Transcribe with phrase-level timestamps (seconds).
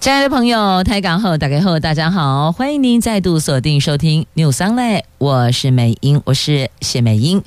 [0.00, 7.42] 亲爱的朋友，台港后打开后，大家好，欢迎您再度锁定收听 new sun 我是美英，我是谢美英。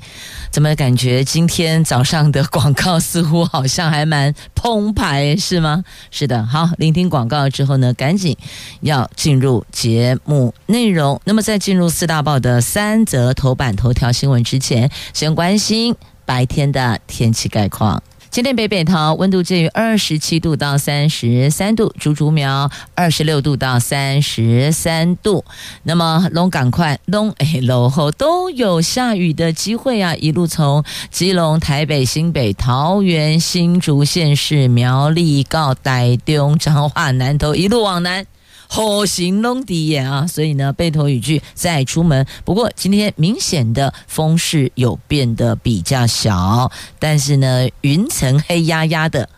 [0.52, 5.82] 怎么感觉今天早上的广告似乎好像还蛮澎湃，是吗？
[6.12, 8.36] 是的，好，聆听广告之后呢，赶紧
[8.82, 11.20] 要进入节目内容。
[11.24, 18.00] 那么在进入四大报的三则头版头条新闻之前，先关心白天的天气概况。
[18.34, 25.44] 今天北北桃温度介于二十七度到三十三度，竹竹苗二十六度到三十三度。
[25.84, 30.16] 那么龙赶快龙 哎落后都有下雨的机会啊！
[30.16, 38.26] 一路从基隆、台北、新北、桃园、新竹县市、苗栗、到台中、彰化、南投，一路往南。
[38.74, 42.26] 好行龙底眼啊，所以呢，背头雨具再出门。
[42.44, 49.28] 不过今天明显的风势有变得比较小，但是呢，云层黑压压的，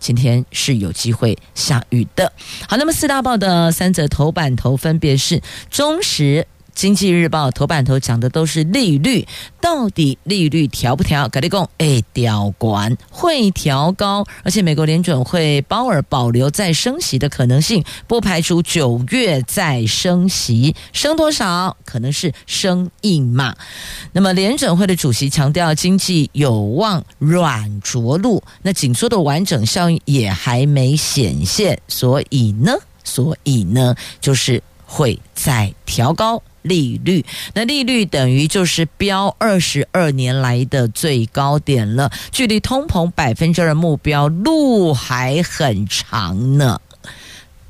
[0.00, 2.32] 今天是有机会下雨的。
[2.66, 6.46] 好，那么四大报的三则头版头分别是中时。
[6.74, 9.26] 经济日报头版头讲的都是利率，
[9.60, 11.28] 到底利率调不调？
[11.28, 21.76] 格力共哎，调管会调高，而且美国联准会鲍尔保留再升息的可能性，不排除九月再升息，升多少？
[21.84, 23.54] 可能是升一码。
[24.12, 32.72] 那么联准会的主席强调，经济有望软着陆，那紧缩的完整效应也还没显现，所以呢，
[33.04, 36.42] 所以呢，就是会再调高。
[36.62, 37.24] 利率，
[37.54, 46.80] 那利率等于就是标二十二年来的最高点了，距离通膨百分之二目标路还很长呢。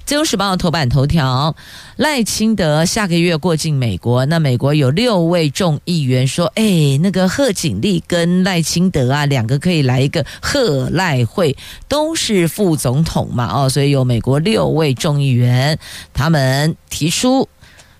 [0.04, 1.54] 自由时报头版头条：
[1.96, 11.56] 赖清德下个月过境美国，那美国有六位众议员说：“哎，那个贺锦丽跟赖清德啊，两个可以来一个贺赖会，
[11.88, 15.78] 都是副总统嘛，哦，所以有美国六位众议员，
[16.12, 17.48] 他们提出。”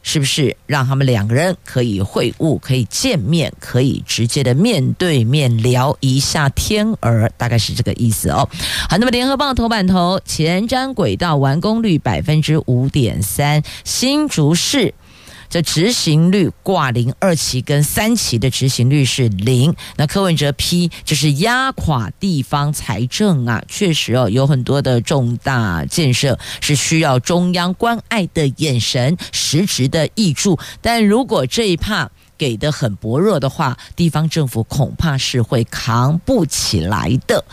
[0.02, 7.30] 是不是让他们两个人可以会晤、可以见面、可以直接的面对面聊一下天儿？
[7.36, 8.48] 大概是这个意思哦。
[8.88, 14.94] 好，那么联合报头版头，前瞻轨道完工率百分之五点三，新竹市。
[15.52, 19.74] 这执行率挂零，二期跟三期的执行率是零。
[19.96, 30.58] 那柯文哲批就是压垮地方财政啊，确实哦，有很多的重大建设是需要中央关爱的眼神，实质的挹注。
[30.80, 37.44] 但如果这一趴给的很薄弱的话，地方政府恐怕是会扛不起来的。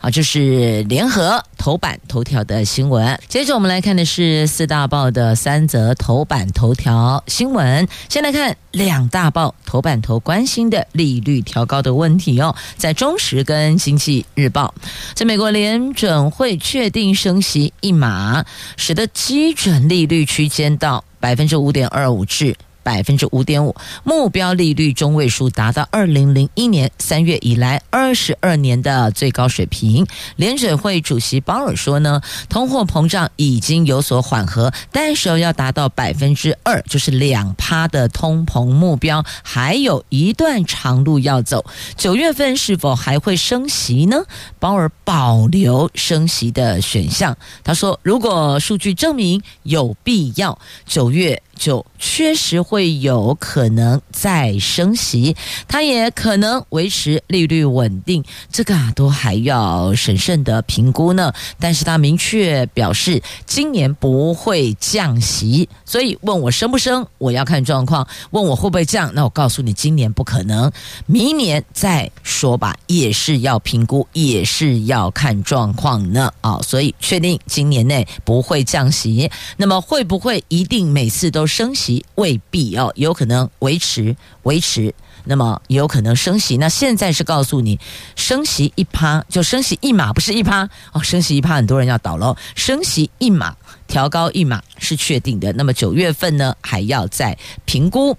[0.00, 3.20] 好，这是联合头版头条的新闻。
[3.26, 7.88] 接着我们来看的是四大报的三则头版头条新闻。
[8.08, 14.72] 先来看两大报头版头关心的利率调高的问题哦，在中时跟经济日报，
[15.14, 18.44] 在美国联准会确定升息一码，
[18.76, 22.54] 使得基准利率区间到百分之五点二五至。
[22.88, 30.06] 百分之五点五，目标利率中位数达到二零零一年三月以来二十二年的最高水平。
[30.36, 41.66] 联准会主席鲍尔说呢，通货膨胀已经有所缓和，但是要达到百分之二，就是两趴的通膨目标，还有一段长路要走。
[41.94, 44.22] 九月份是否还会升息呢？
[44.58, 47.36] 鲍尔保留升息的选项。
[47.62, 51.42] 他说，如果数据证明有必要，九月。
[51.58, 55.36] 就确实会有可能再升息，
[55.66, 61.32] 它也可能维持利率稳定，这个啊都还要审慎的评估呢。
[61.58, 70.70] 但是他明确表示今年不会降息，所以问我升不升，我要看状况；问我会不会降，那我告诉你今年不可能，
[71.06, 76.32] 明年再说吧，也是要评估，也是要看状况呢。
[76.40, 81.47] 啊，所以确定今年内不会降息，那么会不会一定每次都？
[81.48, 86.56] 升息未必哦，有可能维持维持，那么也有可能升息。
[86.58, 87.80] 那现在是告诉你，
[88.14, 92.36] 升息一趴就升息一码，不是一趴哦，升息一趴很多人要倒喽。
[92.54, 93.56] 升息一码，
[93.86, 95.52] 调高一码是确定的。
[95.54, 98.16] 那么九月份呢，还要再评估。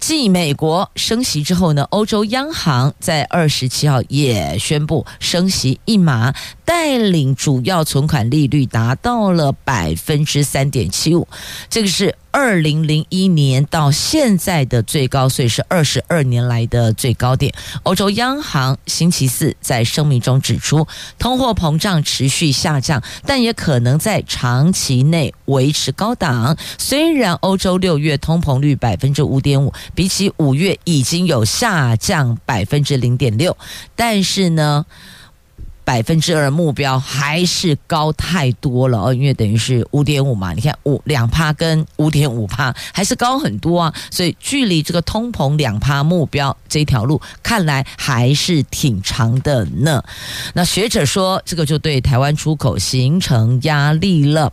[0.00, 11.26] 继美国升息之后呢，欧洲央行在二十七号也宣布升息一码，带领主要存款利率达到了百分之三点七五，
[11.70, 17.54] 这个是二零零一年到现在的最高，所以是二十二年来的最高点。
[17.84, 20.84] 欧洲央行星期四在声明中指出，
[21.16, 26.56] 通货膨胀持续下降，但也可能在长期内维持高档。
[26.76, 33.56] 虽然欧洲六月通膨率百分之五点五，比起五月已经有下降百分之零点六，
[33.94, 34.84] 但是呢，
[35.84, 50.02] 百分之二目标还是高太多了哦，因为等于是五点五嘛，你看五两趴跟五点五趴还是高很多啊，所以距离这个通膨两趴目标这条路看来还是挺长的呢。
[50.54, 54.52] 那学者说，这个就对台湾出口形成压力了。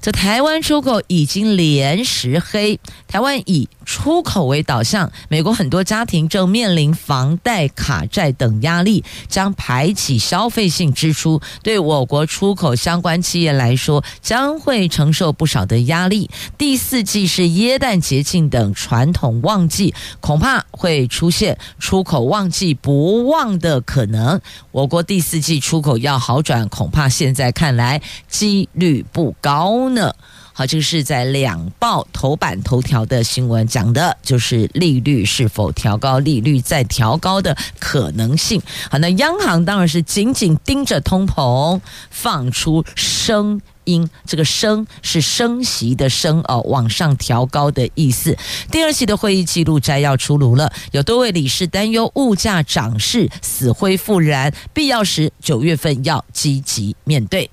[0.00, 16.30] 这台湾出口已经连十黑，台湾以出口为导向，美国很多家庭正面临房贷、卡债等压力，将排挤消费性支出，对我国出口相关企业来说，将会承受不少的压力。
[16.56, 24.40] 第四季是耶诞节庆等传统旺季，恐怕会出现出口旺季不旺的可能。
[24.70, 30.14] 我国第四季出口要好转，恐怕现在看来几率不高呢。
[30.60, 38.60] 好，这个是在两报头版头条的新闻，讲的就是利率是否调高，利率再调高的可能性。
[38.90, 41.80] 好，那央行当然是紧紧盯着通膨，
[42.10, 48.36] 放出声音，这个声是升息的声哦，往上调高的意思。
[48.70, 57.50] 第二期的会议记录摘要出炉了，有多位理事担忧物价涨势死灰复燃，必要时九月份要积极面对。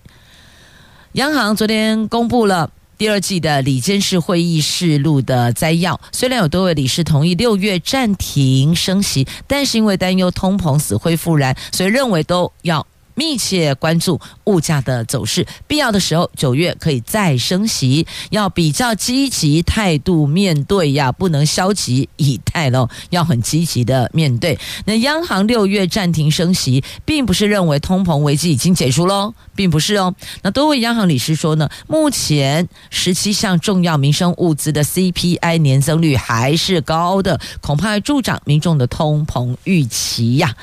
[1.13, 2.69] 央行昨天公布了。
[2.97, 12.85] 第二季的里监事会议事录的摘要，虽然有多位理事同意六月暂停升息，但是因为担忧通膨死灰复燃，所以认为都要。
[13.17, 24.57] 密切关注物价的走势，必要的时候九月可以再升息，要比较积极态度面对呀，不能消极以待喽，要很积极的面对。
[24.85, 30.13] 那央行六月暂停升息，并不是认为通膨危机已经结束喽，并不是哦。
[30.43, 40.55] 那多位央行理事说呢，目前十七项重要民生物资的 CPI 年增率还是高的，恐怕助长民众的通膨预期呀。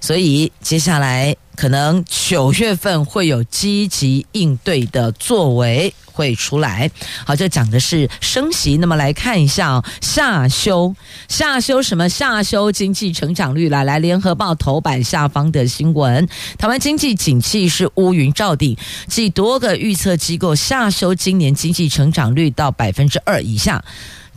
[0.00, 6.90] 所以接下来可能九月份会有积极应对的作为会出来。
[7.24, 8.76] 好，这讲的是升息。
[8.76, 10.94] 那么来看一下，下修
[11.28, 12.08] 下修什么？
[12.08, 16.28] 下修经济成长率来来，联合报头版下方的新闻，
[16.58, 23.84] 台湾经济景气是乌云罩顶，即多个预测机构下修今年经济成长率到百分之二以下。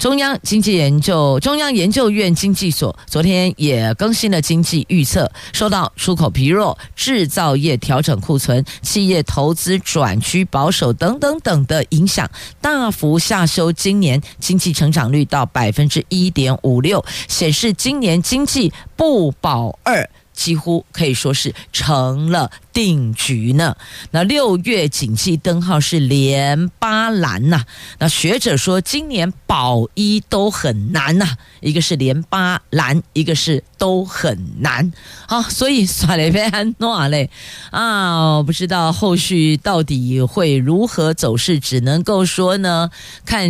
[0.02, 12.28] 中央经济研究中央研究院经济所昨天也更新了经济预测，受到出口疲弱、制造业调整库存、企业投资转趋保守等等等的影响，
[12.60, 20.10] 大幅下修今年经济成长率到百分之一点五六，显示今年经济不保二。
[20.34, 23.76] 几乎可以说是成了定局呢。
[24.12, 27.64] 那六月景气灯号是连八蓝呐。
[28.00, 31.38] 那学者说，今年保一都很难呐。
[31.60, 34.92] 一个是连八蓝，一个是都很难。
[35.28, 37.30] 好，所以耍了一杯安诺嘞
[37.70, 42.90] 啊，我不知道后续到底会如何走势，只能够说呢，
[43.26, 43.48] 看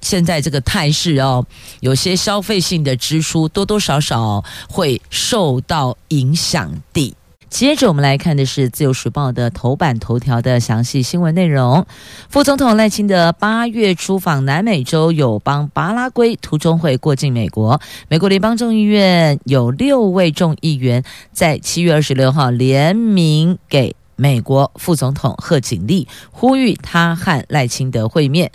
[0.00, 1.46] 现在这个态势哦，
[1.80, 7.14] 有些消费性的支出多多少少会受到影响的。
[7.56, 11.86] 接着我们来看的是《自由时报》的头版头条的详细新闻内容。
[12.28, 17.80] 副总统赖清德八月出访南美洲友邦巴拉圭，途中会过境美国。
[18.08, 28.52] 美国联邦众议院有六位众议员在七月二十六号联名给美国副总统贺锦丽，呼吁他和赖清德会面。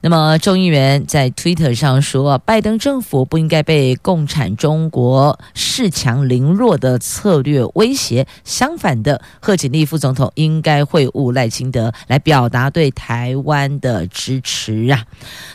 [0.00, 8.24] 那么，众议员在 Twitter 上说，拜登政府不应该被共产中国恃强凌弱的策略威胁。
[8.44, 15.04] 相反的，贺锦丽副总统应该会晤赖清德，来表达对台湾的支持啊。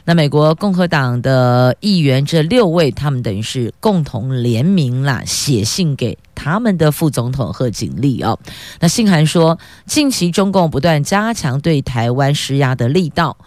[0.04, 8.38] 那美国共和党的议员这六位，他们等于是共同联名啦，写信给他们的副总统贺锦丽哦。
[8.82, 13.38] 那信函说，近期中共不断加强对台湾施压的力道。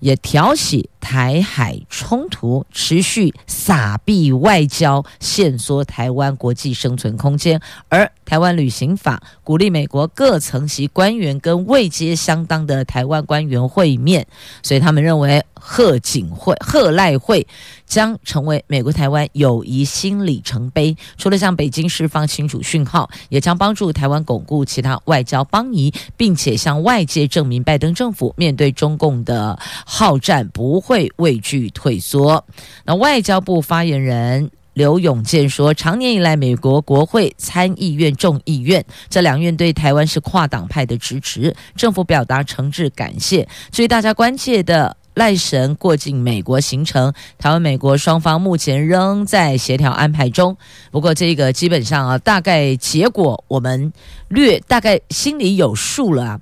[0.00, 7.60] 也挑起台海冲突，持续撒币外交，限缩台湾国际生存空间。
[7.88, 14.26] 而台湾旅行法鼓励美国各层级官员跟位阶相当的台湾官员会面，
[14.62, 17.46] 所以他们认为贺锦会、贺赖会。
[17.86, 20.96] 将成为美国台湾友谊新里程碑。
[21.16, 29.56] 除了向北京释放清楚讯号，也将帮助台湾巩固其他外交邦谊，并且向外界证明拜登政府面对中共的
[29.86, 31.10] 好战不会。
[31.16, 32.44] 畏惧退缩。
[32.84, 34.50] 那外交部发言人。
[34.72, 43.48] 刘永健说，长年以来，美国国会参议院、众议院这两院对台湾是跨党派的支持，政府表达诚挚感谢。
[43.70, 50.56] 至于大家关切的赖神过境美国行程，台湾、美国双方目前仍在协调安排中。
[50.90, 53.92] 不过，这个基本上啊，大概结果我们
[54.28, 56.40] 略大概心里有数了啊。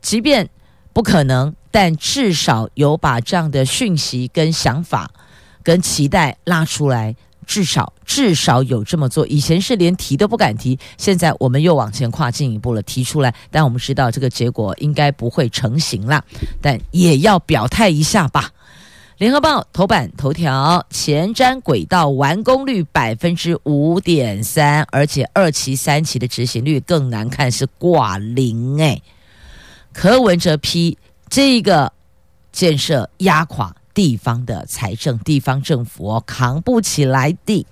[0.00, 0.48] 即便
[0.92, 5.10] 不可能，但至少有把这样的讯息、跟想法、
[5.62, 7.14] 跟期待拉出来。
[7.44, 13.34] 至少至少有这么做，以前是连提都不敢提，现在我们又往前跨进一步了，提出来。
[13.50, 16.24] 但我们知道这个结果应该不会成型啦，
[16.60, 18.50] 但也要表态一下吧。
[19.18, 29.00] 联合报头版头条：前瞻轨道完工率百分之五点三，而且二期、三期的执行率更难看，是挂零哎。
[29.92, 30.98] 柯文哲批
[31.28, 31.92] 这个
[32.50, 33.72] 建设压垮。
[33.94, 37.64] 地方的财政，地方政府扛不起来的。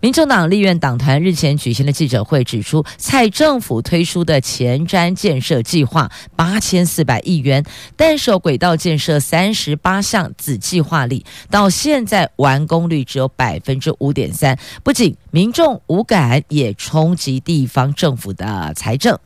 [0.00, 7.64] 民众党立院党团日前举行的记者会指出，蔡政府推出的前瞻建设计划八千四百亿元，
[7.96, 19.18] 但是轨道建设三十八项子计划里，到现在完工率只有百分之五点三，不仅民众无感，也冲击地方政府的财政。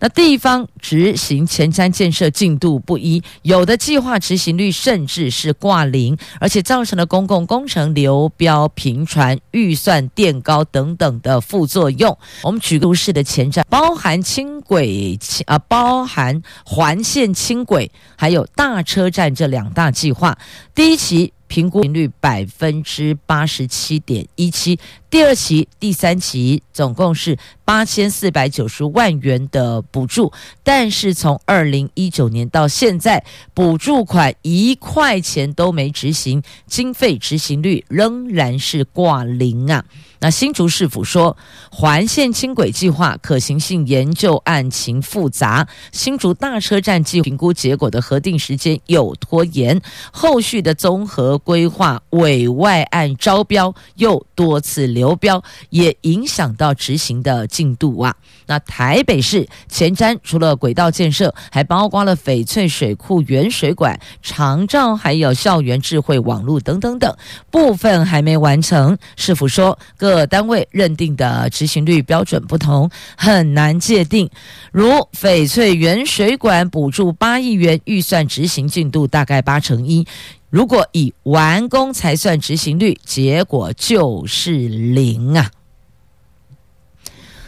[0.00, 12.16] 那地方执行前瞻建设进度不一，有的计划执行率甚至是挂零，而且造成了公共工程流标频传、预算垫高等等的副作用。
[12.42, 20.38] 我们举个都市的前瞻，包含轻轨啊，包含环线轻轨，还有大车站这两大计划，
[20.74, 21.32] 第一期。
[21.48, 24.78] 评估频率百分之八十七点一七，
[25.10, 30.32] 第二期、第三期总共是八千四百九十万元的补助，
[30.68, 39.86] 但是从二零一九年到现在，补助款一块钱都没执行，经费执行率仍然是挂零啊。
[40.20, 41.38] 那新竹市府说，
[41.70, 49.80] 环线轻轨计划可行性研究案情复杂，新竹大车站计评估结果的核定时间有拖延，
[50.12, 58.14] 后续的综合规划委外案招标又多次流标，也影响到执行的进度啊。
[58.48, 67.16] 那台北市前瞻除了轨道建设，还包括了翡翠水库原水管、长照，还有校园智慧网络等等等，
[67.50, 68.98] 部分还没完成。
[69.16, 74.28] 市府说，各单位认定的执行率标准不同，很难界定。
[74.72, 80.06] 如翡翠原水管补助八亿元，预算执行进度大概八成一。
[80.50, 85.50] 如果以完工才算执行率，结果就是零啊。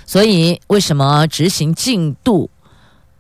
[0.04, 2.50] 所以，为什么执行进度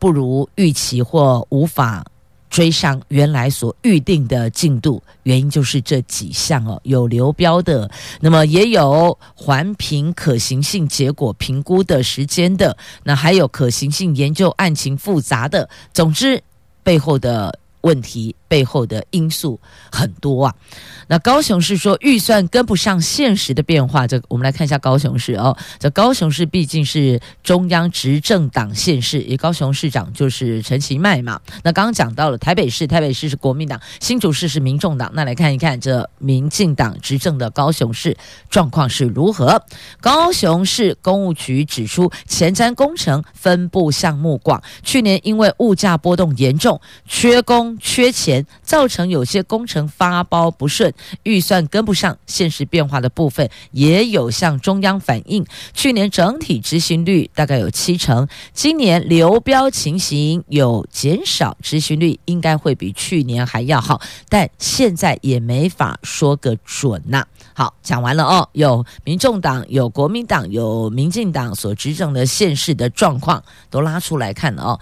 [0.00, 2.04] 不如预期或无法
[2.48, 5.00] 追上原来所预定的进度？
[5.22, 7.88] 原因就是这几项哦，有流标的，
[8.20, 15.68] 那么也有环评可行性结果评估的时间的，那还有可行性研究案情复杂的。
[15.92, 16.42] 总之，
[16.82, 18.34] 背后的问题。
[18.50, 19.60] 背后的因素
[19.92, 20.54] 很多啊。
[21.06, 25.56] 那高雄市说预算跟不上现实的变化，这我们来看一下高雄市哦。
[25.78, 31.40] 这高雄市毕竟是中央执政党县市，也高雄市长就是陈其迈嘛。
[31.62, 35.12] 那刚刚讲到了台北市，台北市是国民党，新竹市是民众党。
[35.14, 38.16] 那来看一看这民进党执政的高雄市
[38.48, 39.62] 状况是如何？
[40.00, 48.46] 高雄市公务局指出，前瞻工程分布项目广，去年因为物价波动严重，缺工缺钱。
[48.62, 50.92] 造成有些工程发包不顺，
[51.24, 55.44] 预算跟不上现实变化的部分，也有向中央反映。
[55.74, 74.80] 去年整体执行率大概有七成，今年流标情形有减少，执行率应该会比去年还要好，但现在也没法说个准呐、好，讲完了哦，有民众党、有国民党、有民进党所执政的县市的状况都拉出来看了哦。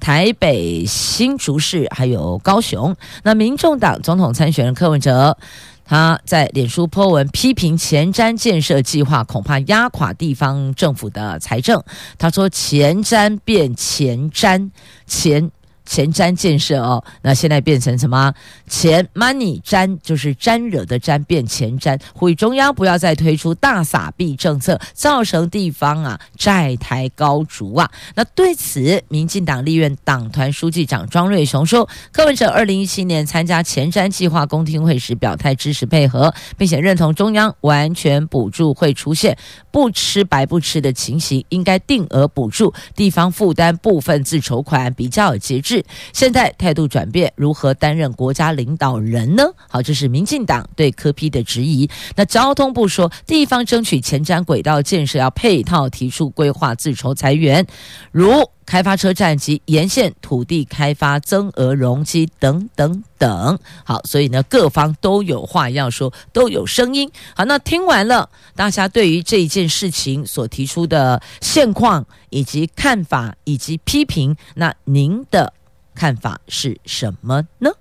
[0.00, 5.36] 台北、新竹市还有高雄，那民众党总统参选人柯文哲，
[5.84, 11.82] 他在脸书 po 文批评前瞻建设计划，恐怕压垮地方政府的财政。
[12.18, 14.70] 他说：“前瞻变前瞻，
[15.06, 15.50] 前。”
[15.84, 18.32] 前瞻建设哦，那现在变成什么？
[18.68, 27.90] 前 money 瞻就是沾惹的沾，变前瞻，呼吁中央不要再推出大撒币政策，造成地方啊债台高筑啊。
[28.14, 39.36] 那对此，民进党立院党团书记长庄瑞雄说，柯文哲二零一七年参加前瞻计划公听会时表态支持配合，并且认同中央完全补助会出现
[39.70, 45.69] 不吃白不吃的情形，应该定额补助，地方负担部分自筹款比较有节制。
[46.12, 49.44] 现在态度转变，如何担任国家领导人呢？
[49.68, 51.88] 好，这是民进党对柯批的质疑。
[52.16, 57.66] 那交通部说，地方争取前瞻轨道建设要配套提出规划自筹财源，
[58.10, 58.30] 如。
[58.70, 67.10] 开发车站及沿线土地开发增额容积等等等，好，所以呢，各方都有话要说，都有声音。
[67.34, 75.52] 好，那听完了，大家对于这一件事情所提出的现况以及看法以及批评，那您的
[75.92, 77.72] 看法是什么呢？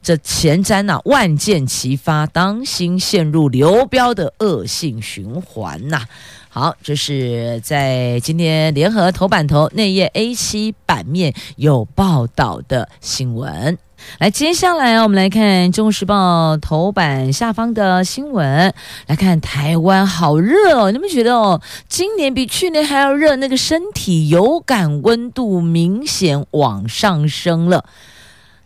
[0.00, 6.06] 这前瞻呐、万箭齐发，当心陷入流标的恶性循环呐、
[6.54, 13.78] 好，这是在今天联合头版头内页 A7 版面有报道的新闻。
[14.18, 18.74] 来，接下来我们来看《中国时报》头版下方的新闻。
[19.06, 23.34] 来看台湾好热哦，你们觉得哦，今年比去年还要热？
[23.36, 27.86] 那个身体有感温度明显往上升了，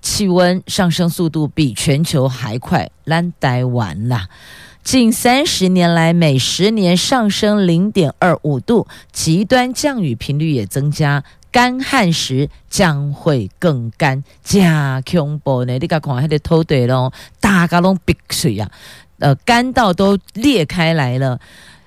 [0.02, 4.22] 气温上升速度比全球还快，烂呆完了。
[4.86, 14.22] 近三十年来，每十年上升零点二五度，极端降雨频率也增加，干旱时将会更干。
[14.44, 15.76] 加恐怖呢？
[15.78, 18.70] 你看看还得偷对喽，大家拢碧水呀，
[19.18, 21.40] 呃，干到都裂开来了。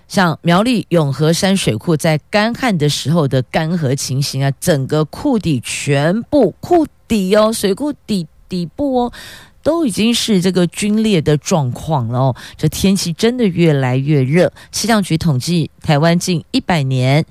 [0.09, 9.13] 像苗栗永和山水库在干旱的时候的干涸情形啊，整个库底全部库底哦，水库底底部哦。
[9.61, 14.51] 都已经是这个龟裂的状况了哦，这天气真的越来越热。
[14.71, 17.25] 气象局统计，台湾近一百年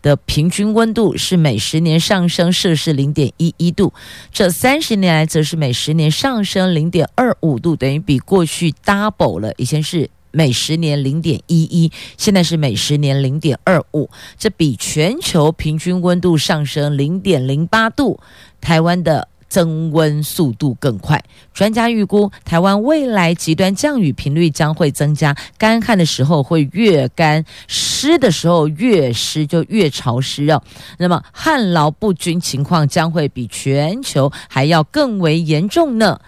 [0.00, 3.92] 的平均温度是每十年上升摄氏零点一一度，
[4.32, 9.52] 这三十年来则是每十年上升零点二五度，等于比过去 double 了。
[9.56, 14.08] 以前是每十年零点一一，现在是每十年零点二五，
[14.38, 18.20] 这比全球平均温度上升零点零八度，
[18.60, 19.28] 台湾的。
[19.52, 30.62] 增温速度更快，专家预估台湾未来极端降雨频率将会增加，干旱的时候会越干，湿的时候越湿就越潮湿哦。
[30.96, 36.18] 那么旱涝不均情况将会比全球还要更为严重呢。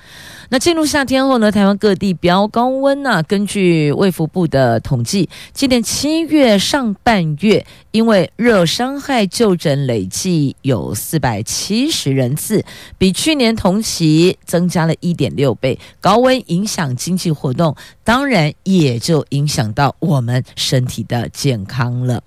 [0.54, 12.64] 那进入夏天后呢，台湾各地飙高温呐、根据卫福部的统计，今年七月上半月，因为热伤害就诊累计有四百七十人次，
[12.96, 15.76] 比去年同期增加了一点六倍。
[16.00, 22.22] 高温影响经济活动，当然也就影响到我们身体的健康了。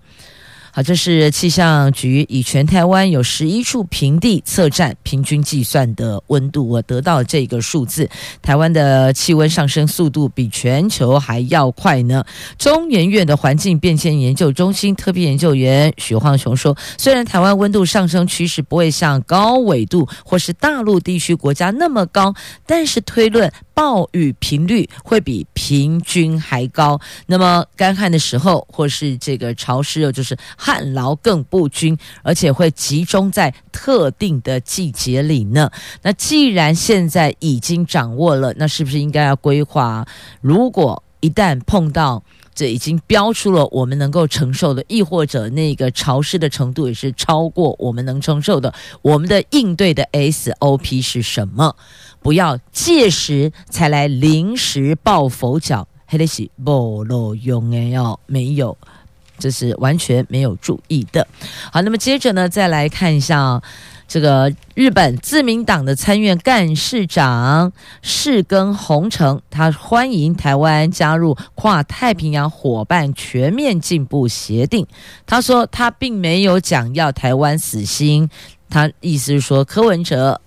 [0.78, 8.08] 好，这是气象局以全台湾有十一处平地测站平均计算的温度，我得到这个数字。
[8.44, 12.24] 台湾的气温上升速度比全球还要快呢。
[12.60, 22.32] 中研院的环境变迁研究中心特别研究员许晃雄说，虽然台湾温度上升趋势不会像高纬度或是大陆地区国家那么高，
[22.68, 23.52] 但是推论。
[23.78, 35.70] 暴雨频率会比平均还高，那么干旱的时候或是这个潮湿，又就是旱涝更不均，而且会集中在特定的季节里呢。
[36.02, 40.04] 那既然现在已经掌握了，那是不是应该要规划？
[40.42, 42.24] 如果一旦碰到
[42.58, 51.76] 这已经标出了我们能够承受的，亦或者那个潮湿的程度也是超过我们能承受的，我们的应对的 SOP 是什么？
[52.20, 58.76] 不要届时才来临时抱佛脚，还得是没路用哎哟，没有，
[59.38, 61.28] 这是完全没有注意的。
[61.72, 63.62] 好，那么接着呢，再来看一下
[64.08, 74.88] 这个日本自民党的参院干事长世耕弘成，他欢迎台湾加入跨太平洋伙伴全面进步协定。
[75.26, 78.30] 他说他并没有讲要台湾死心，
[78.70, 80.39] 他意思是说柯文哲。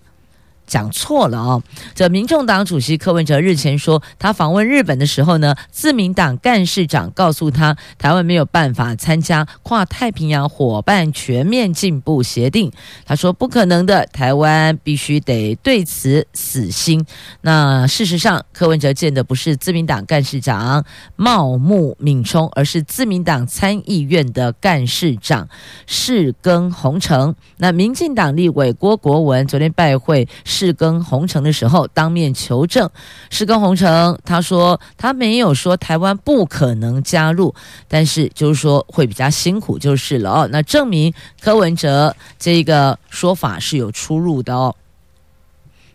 [0.71, 1.63] 讲错了哦，
[1.97, 12.71] 这民众党主席柯文哲日前说，他访问日本的时候呢，自民党干事长告诉他，台湾没有办法参加跨太平洋伙伴全面进步协定。
[13.05, 17.05] 他说不可能的，台湾必须得对此死心。
[17.41, 20.85] 那事实上，柯文哲见的不是自民党干事长
[21.17, 25.49] 茂木敏充，而是自民党参议院的干事长
[25.89, 27.35] 世耕弘成。
[27.57, 30.29] 那民进党立委郭国文昨天拜会。
[30.61, 32.91] 世耕弘成的时候，当面求证。
[33.31, 37.55] 世耕弘成他说，他没有说台湾不可能加入，
[37.89, 40.49] 但是就是说会比较辛苦就是了哦。
[40.53, 44.77] 那证明柯文哲这个说法是有出入的哦。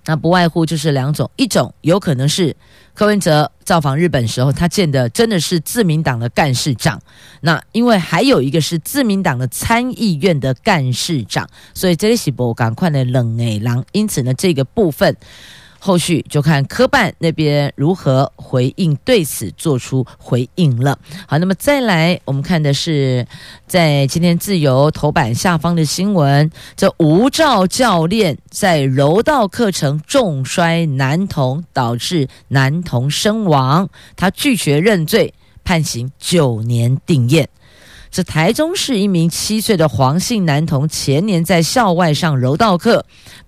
[0.05, 2.55] 那不外乎就是两种，一种有可能是
[2.93, 7.01] 柯文哲造访日本时候，他见的真的是自民党的干事长。
[7.41, 13.83] 那因为还有一个是自民党的参议院的干事长，所以这里是不赶快的冷诶狼。
[13.91, 15.15] 因此呢，这个部分。
[15.85, 20.97] 后续就看科办那边如何回应，对此做出回应了。
[21.27, 23.27] 好，那么再来，我们看的是
[23.67, 37.45] 在今天自由头版下方的新闻：这吴兆教练在柔道课程重摔男童，导致男童身亡，他拒绝认罪，判刑九年定谳。
[38.11, 43.05] 这台中市一名七岁的黄姓男童，前年在校外上柔道课，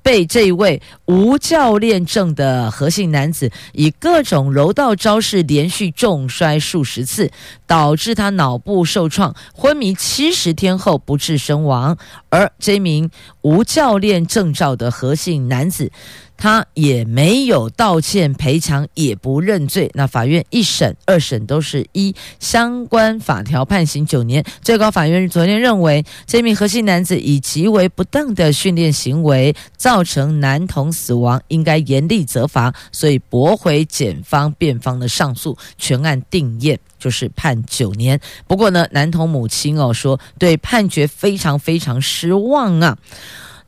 [0.07, 7.29] 被这位无教练证的何姓男子以各种柔道招式连续重摔数十次，
[7.65, 11.97] 导致他脑部受创，昏迷七十天后不治身亡。
[12.29, 13.09] 而这名
[13.41, 15.91] 无教练证照的何姓男子，
[16.37, 19.89] 他也没有道歉赔偿，也不认罪。
[19.93, 24.45] 那法院一审、二审都是依相关法条判刑九年。
[24.61, 38.19] 最高法院昨天认为，这名何姓男子以极为不当的训练行为造造成男童死亡，应该严厉责罚，所以驳回检方、辩方的上诉，全案定谳，就是判九年。
[38.45, 42.95] 不过呢，男童母亲哦说，对判决非常非常失望啊。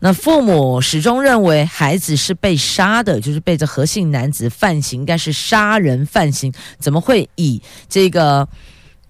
[0.02, 8.48] 那父母始终认为孩子是被杀的，就是被这何姓男子犯行，应该是杀人犯行，怎么会以这个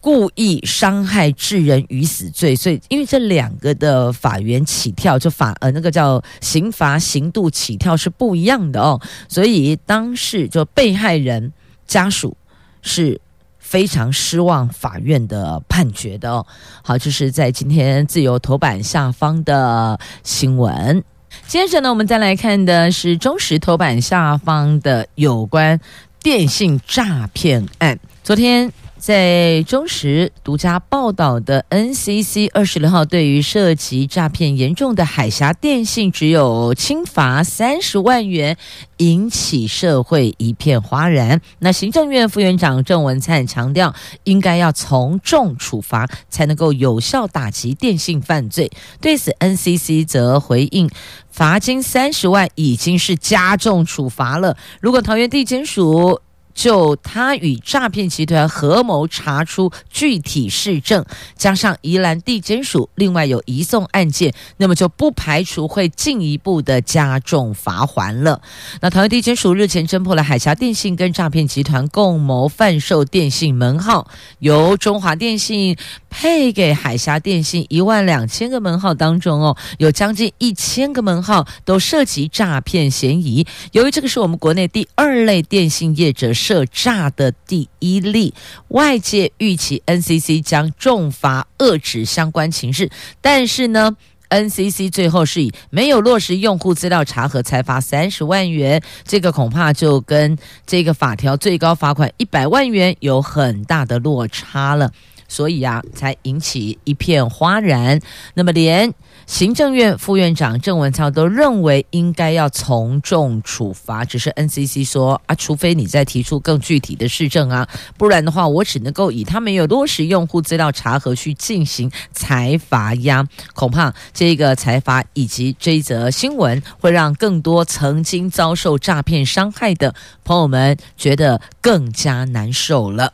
[0.02, 2.56] 故意伤害致人于死罪？
[2.56, 11.52] 所以，因为这两个的法源起跳，就法呃那个叫刑罚刑度起跳是不一样的哦，所以当时就被害人
[11.86, 12.36] 家属
[12.82, 13.20] 是。
[13.62, 16.48] 非常失望法院的判决的哦，
[16.82, 21.04] 好，这是在今天自由头版下方的新闻。
[21.46, 25.80] 接着呢，我们再来看的是中时头版下方的有关
[26.24, 28.00] 电信诈骗案。
[28.24, 28.74] 昨天。
[29.00, 38.58] 在中时独家报道的 NCC 二十六号，对于涉及诈骗严重的海峡电信，只有轻罚三十万元，
[38.98, 41.40] 引起社会一片哗然。
[41.60, 48.70] 那行政院副院长郑文灿强调，应该要从重处罚，才能够有效打击电信犯罪。
[49.00, 50.90] 对此，NCC 则回应，
[51.32, 54.58] 罚金三十万已经是加重处罚了。
[54.82, 56.20] 如果桃园地检署，
[56.60, 61.06] 就他与诈骗集团合谋查出具体事证，
[61.38, 68.42] 加上宜兰地检署另外有移送案件，那么就不排除会进一步的加重罚锾了。
[68.82, 75.78] 那桃园地检署日前侦破了海峡电信跟诈骗集团共谋贩售电信门号，由中华电信
[76.10, 83.48] 配给海峡电信一万两千个门号当中哦，有将近一千个门号都涉及诈骗嫌疑。
[83.72, 86.34] 由于这个是我们国内第二类电信业者。
[86.50, 88.34] 涉诈的第一例，
[88.70, 92.90] 外界预期 NCC 将重罚遏止相关情势，
[93.22, 93.96] 但是呢
[94.32, 100.36] ，NCC 最后是以没有落实用户资料查核才罚三十万元，这个恐怕就跟
[100.66, 104.92] 这个法条最高罚款一百万元有很大的落差了，
[105.30, 108.02] 所以啊，才引起一片哗然。
[108.34, 108.94] 那么连。
[109.26, 123.24] 行政院副院长郑文灿都认为应该要从重处罚，只是 NCC 说啊，除非你再提出更具体的市政啊，不然的话，我只能够以他没有落实用户资料查核去进行裁罚呀。
[123.54, 133.14] 恐怕这个裁罚以及这一则新闻会让更多曾经遭受诈骗伤害的朋友们觉得更加难受了。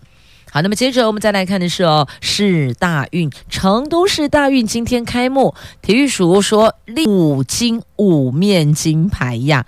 [0.56, 6.74] 好，那么接着我们再来看的是哦，市大运，成都市大运今天开幕，体育署说
[7.08, 9.66] 五金五面金牌呀，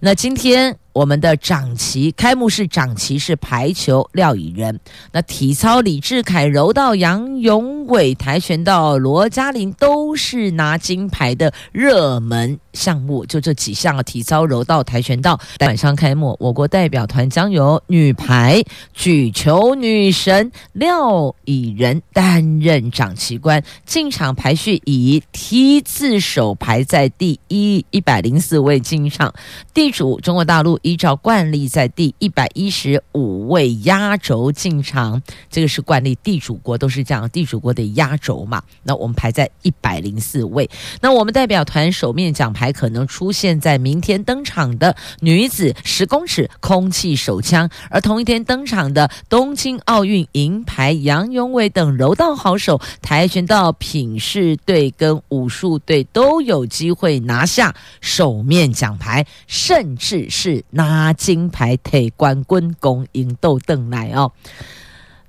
[0.00, 0.78] 那今天。
[0.96, 4.80] 我们的掌旗开幕式掌旗是排球廖以人，
[5.12, 15.38] 那体操李志凯、柔道杨勇伟、跆拳道罗嘉玲都是拿金牌的热门项目，就这几项啊体操、柔道、跆拳道。
[15.60, 29.34] 晚上开幕，我国代表团将由女排举球女神廖以人担任掌旗官，进场排序以 T 字手排在第一一百零四位进场，
[29.74, 30.80] 地主中国大陆。
[30.86, 35.20] 依照惯例在第一百一十五位压轴进场，
[35.50, 38.62] 这个是惯例，地主国都是这样，地主国的压轴嘛。
[38.84, 40.70] 那我们排在一百零四位。
[41.00, 64.30] 那我们代表团首面奖牌可能出现在明天登场的女子十公尺空气手枪，而同一天登场的东京奥运银牌杨永伟等柔道好手、跆拳道品势队跟武术队都有机会拿下首面奖牌，甚至是拿金牌、铁冠军、公赢豆邓来哦。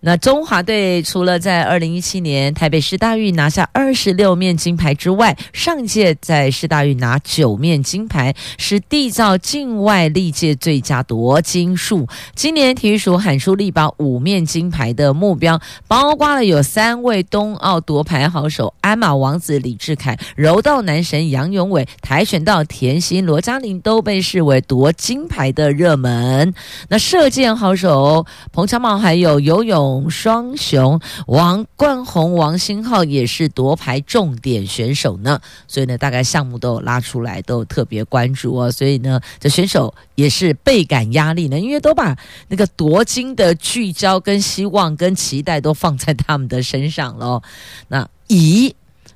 [0.01, 12.07] 那中华队除了在二零一七年台北市大运拿下二十六面金牌之外，上届在市大运拿九面金牌，是缔造境外历届最佳夺金数。
[12.35, 26.53] 今年体育署喊出力保五面金牌的目标，包括了有三位冬奥夺牌好手：鞍马王子李志凯、柔道男神杨勇伟、跆拳道甜心罗嘉玲都被视为夺金牌的热门。
[26.89, 29.86] 那射箭好手彭昌茂还有游泳。
[30.09, 38.71] 双雄王冠宏、王星浩也是夺牌重点选手呢，所以呢，大概项目都拉出来，都特别关注哦。
[38.71, 47.41] 所以呢，这选手也是倍感压力呢，因为都把那个夺金的聚焦、跟希望、跟期待都放在他们的身上了。
[47.87, 48.75] 那以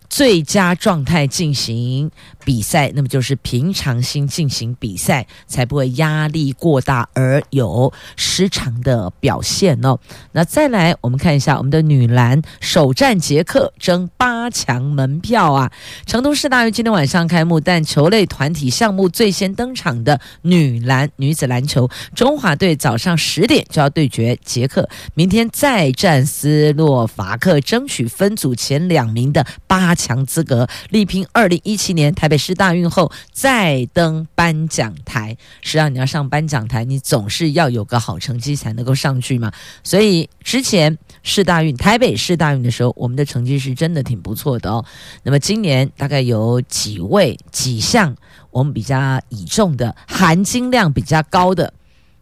[0.10, 2.12] 最佳状态进行
[2.44, 10.00] 比赛，那么就是平常心进行比赛，才不会压力过大而有失常的表现哦。
[10.32, 15.72] 那再来，我们看一下我们的女篮首战捷克，争八强门票啊。
[16.08, 32.31] 成都市大运今天晚上开幕，但球类团体项目最先登场的女篮女子篮球中华队早上十点就要对决捷克，明天再战斯洛伐克，争取分组前两名的八强资格，力拼二零一七年台。
[32.32, 39.52] 北市大运后再登颁奖台，是让你要上颁奖台，你总是要有个好成绩才能够上去嘛。
[39.84, 44.86] 所以之前市大运、台北市大运的时候，我们的成绩是真的挺不错的哦。
[45.24, 48.15] 那么今年大概有几位几项
[48.50, 51.74] 我们比较倚重的，含金量比较高的，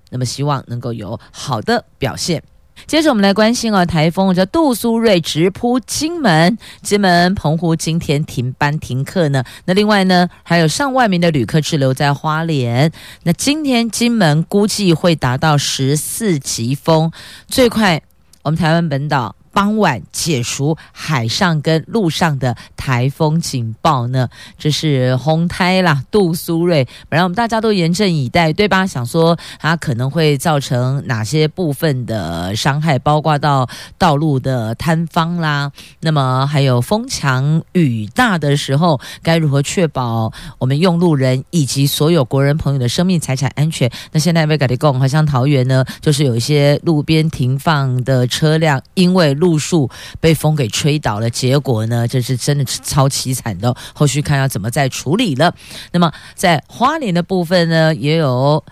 [0.09, 2.41] 那么希望能够有好的表现。
[2.87, 9.43] 接着我们来关心哦，台风叫杜苏芮直扑金门，金门、澎湖今天停班停课呢。
[9.65, 12.91] 那另外呢，还有上万名的旅客滞留在花莲。
[13.23, 17.11] 那今天金门估计会达到十四级风，
[17.47, 18.01] 最快
[18.43, 19.35] 我们台湾本岛。
[19.51, 28.85] 傍晚解除海上跟陆上的台风警报呢，这是红胎啦，杜苏芮，本来我们大家都严阵以待，对吧？
[28.85, 43.89] 想说它可能会造成哪些部分的伤害，包括到道路的坍方啦，那么还有风强雨大的时候，该如何确保我们用路人以及所有国人朋友的生命财产安全？
[44.11, 53.75] 那现在被改地共，好像桃园呢，就是有一些路边停放的车辆，因为路树被风给吹倒了，结果呢，这是真的是超凄惨的。
[53.93, 55.55] 后续看要怎么再处理了。
[55.91, 58.63] 那么在花莲的部分呢，也有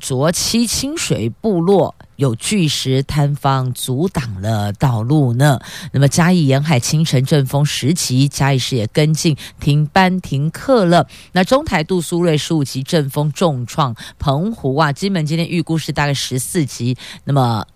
[0.00, 5.58] 卓溪清水部落有巨石坍方阻挡了道路呢。
[5.92, 11.06] 那么嘉义沿海清晨阵风十级，嘉义市也跟进停班停课了。
[11.32, 16.96] 那中台杜苏芮十五级阵风重创澎湖啊，金门今天预估是大概十四级。
[17.24, 17.66] 那么。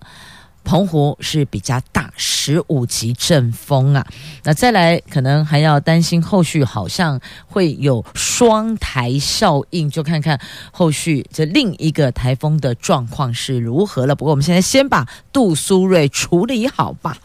[0.70, 4.06] 澎湖是比较大，十五级阵风啊。
[4.44, 14.14] 那再来，可能还要担心后续好像会有双台效应，就看看后续这另一个台风的状况是如何了。
[14.14, 17.16] 不过我们现在先把杜苏芮处理好吧。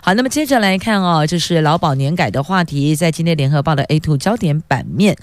[0.00, 5.16] 好，那么接着来看哦，这是劳保年改的话题，在今天联合报的 A two 焦点版面，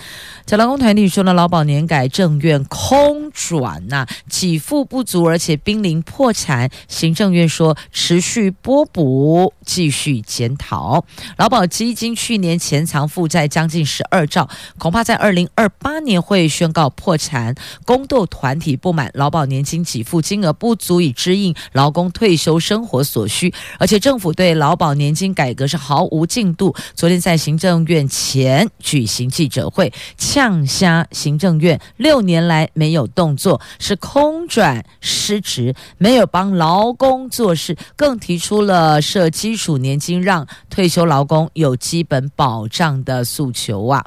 [0.43, 7.68] 在劳工团体说呢，劳保年改政院空转呐、啊，给付不足，而且濒临破产，行政院说。
[7.91, 11.03] 持续波补，继续检讨。
[11.37, 17.55] 劳保基金去年潜藏负债将近十二兆，恐怕在二零二八年会宣告破产。
[17.85, 26.73] 公斗团体不满劳保年金给付金额不足以支应劳工退休生活所需，而且政府对劳保年金改革是毫无进度。
[26.95, 37.48] 昨天在行政院前举行记者会，呛瞎行政院六年来没有动作，是空转失职，没有帮劳工做。
[37.49, 44.05] 做事，更提出了设基础年金，让退休劳工有基本保障的诉求啊。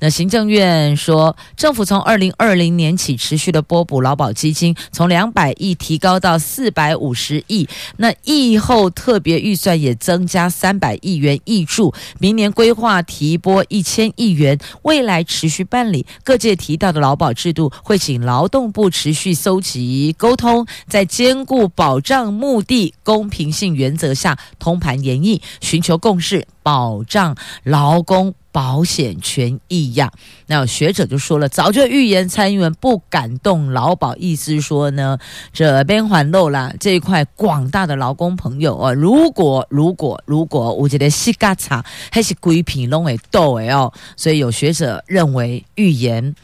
[0.00, 7.66] 那行政院说，政府从二零二零年起持续的拨补劳保基金，从两百亿提高到四百五十亿。
[7.96, 16.04] 那疫后特别预算也增加三百亿元挹注，明年规划提拨一千亿元，未来持续办理。
[16.22, 30.12] 各界提到的劳保制度，会请劳动部持续搜集沟通，在兼顾保障目的、公平性原则下通盘研议，寻求共识，保障劳工保险权益呀。
[30.46, 35.18] 那有学者就说了，早就预言蔡英文不敢动劳保，意思说呢，
[35.52, 46.34] 这边环漏了这一块广大的劳工朋友啊，如果如果如果我觉得西嘎查还是鬼品拢会斗哎哦，所以有学者认为预言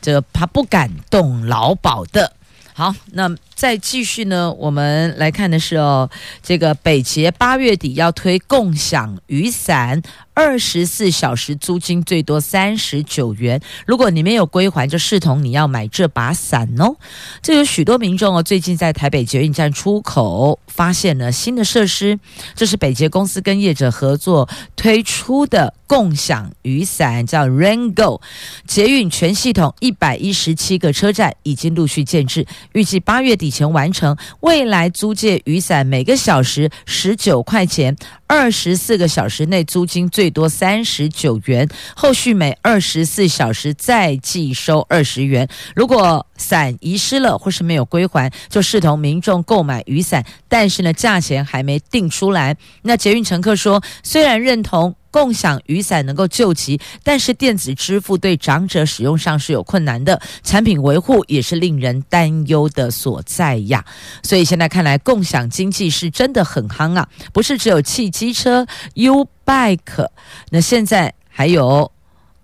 [0.00, 2.32] 这他不敢动劳保的。
[2.72, 3.28] 好，那
[3.60, 6.08] 再继续呢，我们来看的是哦，
[6.42, 10.02] 这个北捷八月底要推共享雨伞。
[10.32, 16.96] 二十四小时租金最多三十九元，如果你没有归还，就视同你要买这把伞哦。
[17.42, 22.18] 这有许多民众哦，最近在台北捷运站出口发现了新的设施，
[22.54, 28.22] 这是北捷公司跟业者合作推出的共享雨伞，叫 Rango。
[28.66, 34.16] 捷运全系统一百一十七个车站已经陆续建置，预计八月底前完成。
[34.40, 37.96] 未来租借雨伞每个小时十九块钱。
[38.26, 45.48] 二十四个小时内租金最多三十九元，后续每二十四小时再计收二十元。
[45.74, 52.56] 如果伞遗失了或是没有归还，就视同民众购买雨伞，但是呢，价钱还没定出来。
[52.82, 54.94] 那捷运乘客说，虽然认同。
[55.10, 63.84] 共享雨伞能够救急，但是电子支付对长者使用上是有困难的，产品维护也是令人担忧的所在呀。
[64.22, 70.08] 所以现在看来，共享经济是真的很夯啊，不是只有汽机车 U Bike，
[70.50, 71.90] 那现在还有。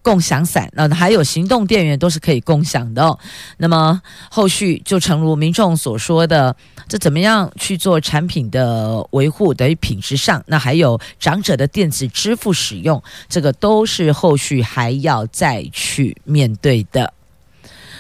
[0.07, 3.19] 共享伞，那还有行动电源都是可以共享的哦。
[3.57, 6.55] 那么后续就诚如民众所说的，
[6.87, 17.13] 这怎么样去做产品的维护，等于品质上，那还有长者的电子支付使用，这个都是后续还要再去面对的。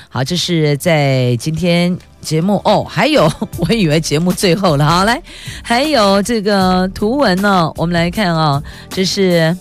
[0.08, 5.20] 好，这是在今天节目哦，还有我以为节目最后了，好来，
[5.64, 9.56] 还有这个图文呢，我们来看啊、哦，这是。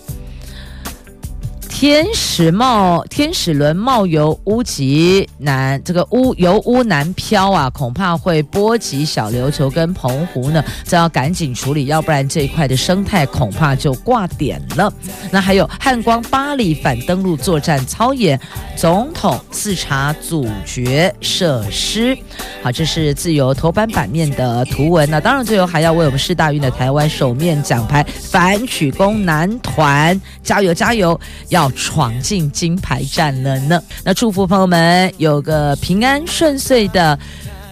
[1.78, 14.90] 天使冒天使轮冒油屋脊南，这个屋油乌南飘啊，恐怕会波及小琉球跟澎湖呢，这要赶紧处理，要不然这一块的生态恐怕就挂点了。
[15.30, 18.40] 那还有汉光八里反登陆作战操演，
[18.74, 22.16] 总统视察主角设施。
[22.62, 25.06] 好，这是自由头版版面的图文。
[25.10, 31.20] 那当然，最后还要为我们世大运的台湾首面奖牌反曲弓男团加油加油！
[31.50, 31.65] 要。
[31.74, 33.82] 闯进金牌战了呢！
[34.04, 37.18] 那祝福朋友们有个平安顺遂的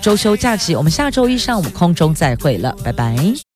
[0.01, 0.75] 周休假期。
[0.75, 3.45] 我们下周一上午空中再会了，拜拜。